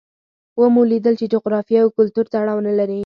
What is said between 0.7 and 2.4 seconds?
لیدل چې جغرافیې او کلتور